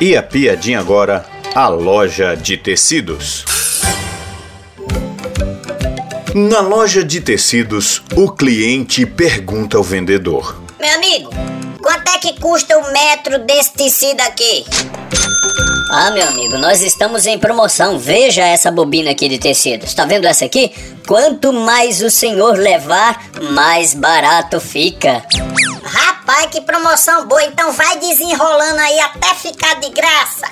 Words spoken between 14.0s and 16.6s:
aqui? Ah, meu amigo,